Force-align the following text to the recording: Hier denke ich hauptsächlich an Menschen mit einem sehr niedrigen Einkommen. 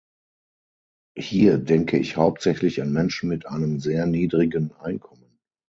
Hier 1.15 1.59
denke 1.59 1.99
ich 1.99 2.17
hauptsächlich 2.17 2.81
an 2.81 2.91
Menschen 2.91 3.29
mit 3.29 3.45
einem 3.45 3.79
sehr 3.79 4.07
niedrigen 4.07 4.71
Einkommen. 4.79 5.37